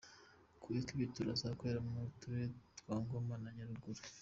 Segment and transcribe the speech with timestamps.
[0.61, 2.45] Ku ikubitiro ukazakorera mu turere
[2.79, 4.01] twa Ngoma na Nyaruguru.